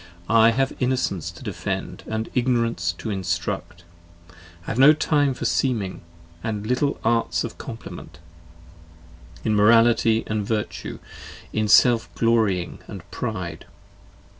I 0.29 0.49
have 0.49 0.73
innocence 0.79 1.29
to 1.29 1.43
defend 1.43 2.01
and 2.07 2.27
ignorance 2.33 2.91
to 2.93 3.11
instruct: 3.11 3.83
I 4.31 4.33
have 4.63 4.79
no 4.79 4.93
time 4.93 5.35
for 5.35 5.45
seeming, 5.45 6.01
and 6.43 6.65
little 6.65 6.99
arts 7.03 7.43
of 7.43 7.59
compliment, 7.59 8.17
In 9.45 9.55
morality 9.55 10.23
and 10.25 10.43
virtue: 10.43 10.97
in 11.53 11.67
self 11.67 12.11
glorying 12.15 12.79
and 12.87 13.07
pride. 13.11 13.65